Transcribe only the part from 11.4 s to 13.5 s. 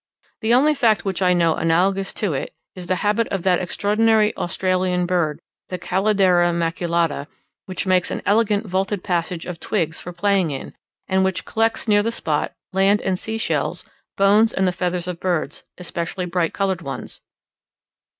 collects near the spot, land and sea